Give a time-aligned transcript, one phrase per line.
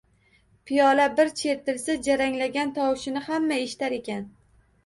[0.69, 4.27] Piyola bir chertilsa jaranglagan tovushini hamma eshitar ekan